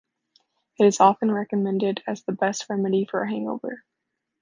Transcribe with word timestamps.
It 0.79 0.87
is 0.87 0.99
often 0.99 1.31
recommended 1.31 2.01
as 2.07 2.23
the 2.23 2.31
best 2.31 2.65
remedy 2.71 3.05
for 3.05 3.21
a 3.21 3.29
hangover. 3.29 3.83